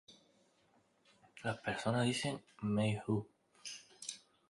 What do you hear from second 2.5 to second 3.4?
May Who?